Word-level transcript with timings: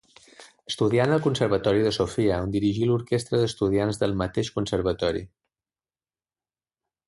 Estudià 0.69 1.03
en 1.09 1.11
el 1.17 1.21
Conservatori 1.25 1.83
de 1.87 1.91
Sofia, 1.97 2.39
on 2.47 2.55
dirigí 2.57 2.89
l'orquestra 2.93 3.43
d'estudiants 3.43 4.03
del 4.05 4.19
mateix 4.25 4.53
conservatori. 4.59 5.25